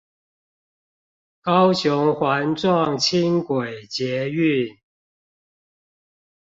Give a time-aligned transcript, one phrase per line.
[1.41, 4.79] 高雄環狀輕軌捷運